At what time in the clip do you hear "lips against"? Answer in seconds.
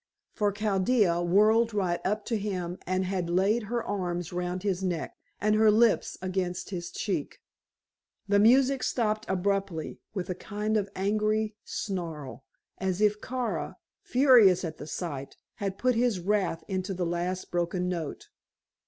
5.69-6.71